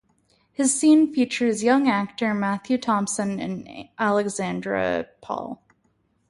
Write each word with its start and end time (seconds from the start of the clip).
His 0.51 0.73
scene 0.73 1.13
features 1.13 1.61
young 1.61 1.87
actor 1.87 2.33
Matthew 2.33 2.79
Thompson 2.79 3.39
and 3.39 3.87
Alexandra 3.99 5.05
Paul. 5.21 5.61